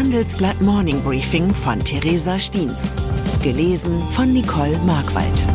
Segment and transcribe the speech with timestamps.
[0.00, 2.96] Handelsblatt Morning Briefing von Theresa Stiens.
[3.42, 5.46] Gelesen von Nicole Markwald.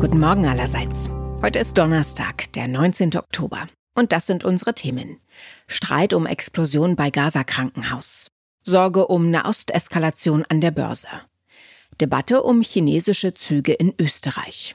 [0.00, 1.10] Guten Morgen allerseits.
[1.42, 3.18] Heute ist Donnerstag, der 19.
[3.18, 3.68] Oktober.
[3.94, 5.20] Und das sind unsere Themen.
[5.66, 8.30] Streit um Explosion bei Gaza Krankenhaus.
[8.62, 11.08] Sorge um Nahosteskalation an der Börse.
[12.00, 14.74] Debatte um chinesische Züge in Österreich.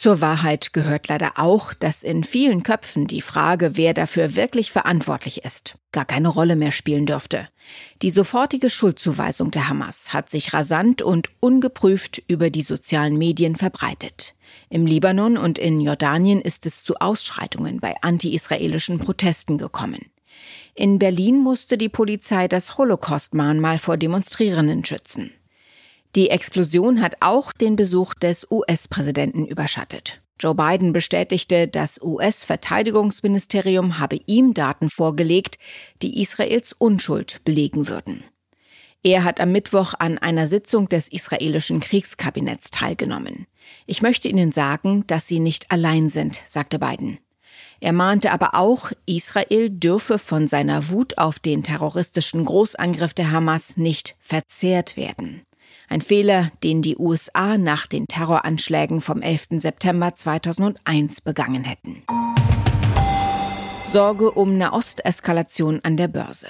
[0.00, 5.44] Zur Wahrheit gehört leider auch, dass in vielen Köpfen die Frage, wer dafür wirklich verantwortlich
[5.44, 7.50] ist, gar keine Rolle mehr spielen dürfte.
[8.00, 14.37] Die sofortige Schuldzuweisung der Hamas hat sich rasant und ungeprüft über die sozialen Medien verbreitet.
[14.71, 20.06] Im Libanon und in Jordanien ist es zu Ausschreitungen bei anti-israelischen Protesten gekommen.
[20.75, 25.31] In Berlin musste die Polizei das Holocaust-Mahnmal vor Demonstrierenden schützen.
[26.16, 30.21] Die Explosion hat auch den Besuch des US-Präsidenten überschattet.
[30.41, 35.59] Joe Biden bestätigte, das US-Verteidigungsministerium habe ihm Daten vorgelegt,
[36.03, 38.25] die Israels Unschuld belegen würden.
[39.03, 43.47] Er hat am Mittwoch an einer Sitzung des israelischen Kriegskabinetts teilgenommen.
[43.87, 47.19] Ich möchte Ihnen sagen, dass Sie nicht allein sind, sagte Biden.
[47.81, 53.77] Er mahnte aber auch, Israel dürfe von seiner Wut auf den terroristischen Großangriff der Hamas
[53.77, 55.42] nicht verzehrt werden.
[55.89, 59.49] Ein Fehler, den die USA nach den Terroranschlägen vom 11.
[59.59, 62.03] September 2001 begangen hätten.
[63.87, 66.47] Sorge um Nahosteskalation an der Börse.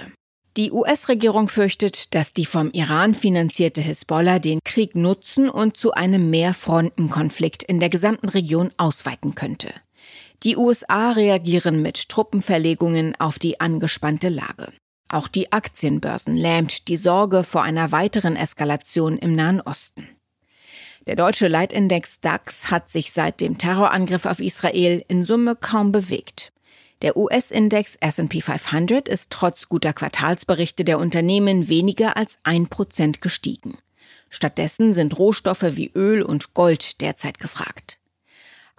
[0.57, 6.29] Die US-Regierung fürchtet, dass die vom Iran finanzierte Hisbollah den Krieg nutzen und zu einem
[6.29, 9.69] Mehrfrontenkonflikt in der gesamten Region ausweiten könnte.
[10.43, 14.73] Die USA reagieren mit Truppenverlegungen auf die angespannte Lage.
[15.13, 20.09] Auch die Aktienbörsen lähmt die Sorge vor einer weiteren Eskalation im Nahen Osten.
[21.07, 26.53] Der deutsche Leitindex DAX hat sich seit dem Terrorangriff auf Israel in Summe kaum bewegt.
[27.03, 33.79] Der US-Index SP 500 ist trotz guter Quartalsberichte der Unternehmen weniger als ein Prozent gestiegen.
[34.29, 38.00] Stattdessen sind Rohstoffe wie Öl und Gold derzeit gefragt.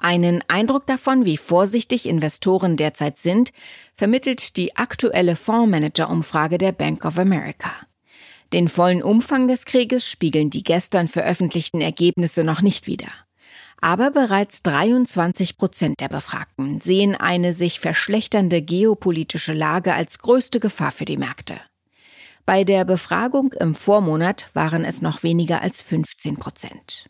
[0.02, 3.52] Einen Eindruck davon, wie vorsichtig Investoren derzeit sind,
[3.94, 7.72] vermittelt die aktuelle Fondsmanager-Umfrage der Bank of America.
[8.52, 13.12] Den vollen Umfang des Krieges spiegeln die gestern veröffentlichten Ergebnisse noch nicht wider.
[13.80, 20.92] Aber bereits 23 Prozent der Befragten sehen eine sich verschlechternde geopolitische Lage als größte Gefahr
[20.92, 21.60] für die Märkte.
[22.48, 27.08] Bei der Befragung im Vormonat waren es noch weniger als 15 Prozent.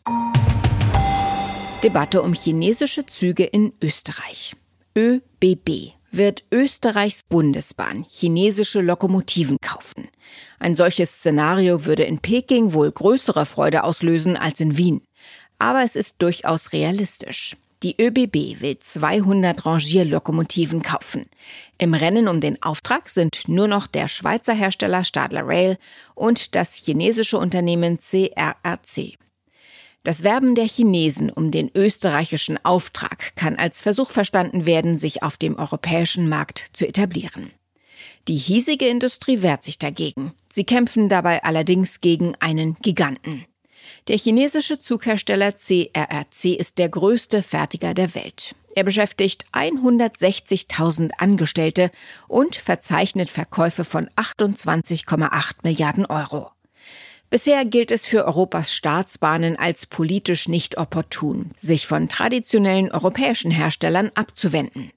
[1.82, 4.54] Debatte um chinesische Züge in Österreich.
[4.96, 10.06] ÖBB wird Österreichs Bundesbahn chinesische Lokomotiven kaufen.
[10.60, 15.00] Ein solches Szenario würde in Peking wohl größere Freude auslösen als in Wien.
[15.58, 17.56] Aber es ist durchaus realistisch.
[17.82, 21.26] Die ÖBB will 200 Rangierlokomotiven kaufen.
[21.78, 25.78] Im Rennen um den Auftrag sind nur noch der Schweizer Hersteller Stadler Rail
[26.14, 29.18] und das chinesische Unternehmen CRRC.
[30.04, 35.36] Das Werben der Chinesen um den österreichischen Auftrag kann als Versuch verstanden werden, sich auf
[35.36, 37.52] dem europäischen Markt zu etablieren.
[38.28, 40.32] Die hiesige Industrie wehrt sich dagegen.
[40.50, 43.46] Sie kämpfen dabei allerdings gegen einen Giganten.
[44.08, 48.56] Der chinesische Zughersteller CRRC ist der größte Fertiger der Welt.
[48.74, 51.90] Er beschäftigt 160.000 Angestellte
[52.26, 56.50] und verzeichnet Verkäufe von 28,8 Milliarden Euro.
[57.32, 64.10] Bisher gilt es für Europas Staatsbahnen als politisch nicht opportun, sich von traditionellen europäischen Herstellern
[64.14, 64.90] abzuwenden.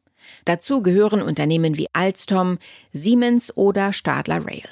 [0.44, 2.60] Dazu gehören Unternehmen wie Alstom,
[2.92, 4.68] Siemens oder Stadler Rail.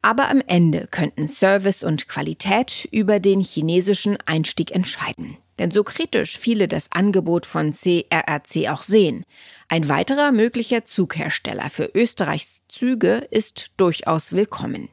[0.00, 5.36] Aber am Ende könnten Service und Qualität über den chinesischen Einstieg entscheiden.
[5.58, 9.24] Denn so kritisch viele das Angebot von CRRC auch sehen,
[9.68, 14.90] ein weiterer möglicher Zughersteller für Österreichs Züge ist durchaus willkommen.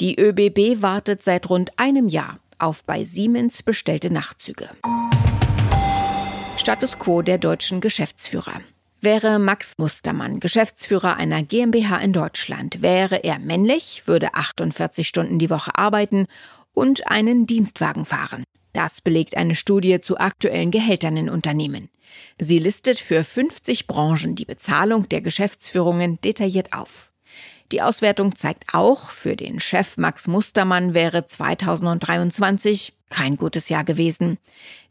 [0.00, 4.68] Die ÖBB wartet seit rund einem Jahr auf bei Siemens bestellte Nachtzüge.
[6.56, 8.60] Status quo der deutschen Geschäftsführer.
[9.00, 15.50] Wäre Max Mustermann Geschäftsführer einer GmbH in Deutschland, wäre er männlich, würde 48 Stunden die
[15.50, 16.28] Woche arbeiten
[16.72, 18.44] und einen Dienstwagen fahren.
[18.72, 21.90] Das belegt eine Studie zu aktuellen Gehältern in Unternehmen.
[22.38, 27.12] Sie listet für 50 Branchen die Bezahlung der Geschäftsführungen detailliert auf.
[27.72, 34.38] Die Auswertung zeigt auch, für den Chef Max Mustermann wäre 2023 kein gutes Jahr gewesen.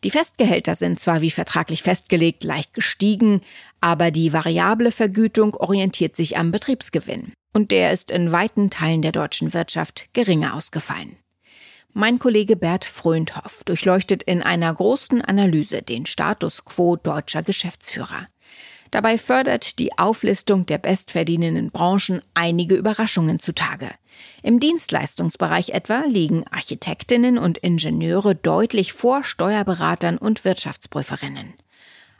[0.04, 3.42] Die Festgehälter sind zwar wie vertraglich festgelegt leicht gestiegen,
[3.82, 7.34] aber die variable Vergütung orientiert sich am Betriebsgewinn.
[7.54, 11.18] Und der ist in weiten Teilen der deutschen Wirtschaft geringer ausgefallen.
[11.94, 18.28] Mein Kollege Bert Frönthoff durchleuchtet in einer großen Analyse den Status quo deutscher Geschäftsführer.
[18.92, 23.90] Dabei fördert die Auflistung der bestverdienenden Branchen einige Überraschungen zutage.
[24.42, 31.54] Im Dienstleistungsbereich etwa liegen Architektinnen und Ingenieure deutlich vor Steuerberatern und Wirtschaftsprüferinnen.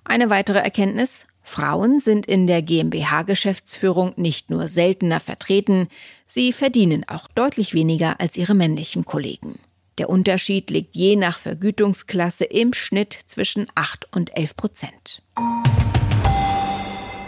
[0.04, 5.88] Eine weitere Erkenntnis, Frauen sind in der GmbH-Geschäftsführung nicht nur seltener vertreten,
[6.26, 9.60] sie verdienen auch deutlich weniger als ihre männlichen Kollegen.
[9.98, 15.22] Der Unterschied liegt je nach Vergütungsklasse im Schnitt zwischen 8 und 11 Prozent.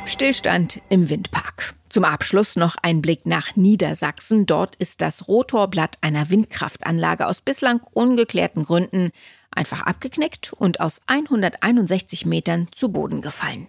[0.05, 1.75] Stillstand im Windpark.
[1.89, 4.45] Zum Abschluss noch ein Blick nach Niedersachsen.
[4.45, 9.11] Dort ist das Rotorblatt einer Windkraftanlage aus bislang ungeklärten Gründen
[9.51, 13.67] einfach abgeknickt und aus 161 Metern zu Boden gefallen.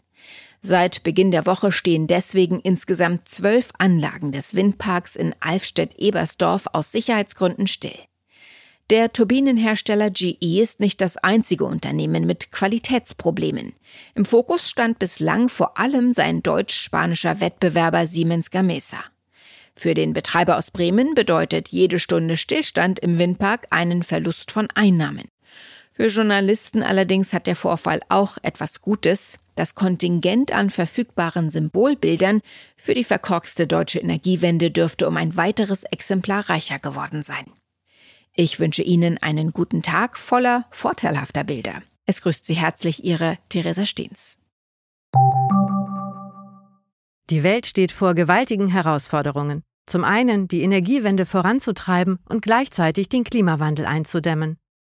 [0.60, 7.66] Seit Beginn der Woche stehen deswegen insgesamt zwölf Anlagen des Windparks in Alfstedt-Ebersdorf aus Sicherheitsgründen
[7.66, 7.98] still.
[8.90, 13.72] Der Turbinenhersteller GE ist nicht das einzige Unternehmen mit Qualitätsproblemen.
[14.14, 18.98] Im Fokus stand bislang vor allem sein deutsch-spanischer Wettbewerber Siemens Gamesa.
[19.74, 25.28] Für den Betreiber aus Bremen bedeutet jede Stunde Stillstand im Windpark einen Verlust von Einnahmen.
[25.96, 29.38] Für Journalisten allerdings hat der Vorfall auch etwas Gutes.
[29.54, 32.40] Das Kontingent an verfügbaren Symbolbildern
[32.76, 37.44] für die verkorkste deutsche Energiewende dürfte um ein weiteres Exemplar reicher geworden sein.
[38.34, 41.80] Ich wünsche Ihnen einen guten Tag voller vorteilhafter Bilder.
[42.06, 44.40] Es grüßt Sie herzlich Ihre Theresa Steens.
[47.30, 49.62] Die Welt steht vor gewaltigen Herausforderungen.
[49.86, 54.58] Zum einen die Energiewende voranzutreiben und gleichzeitig den Klimawandel einzudämmen.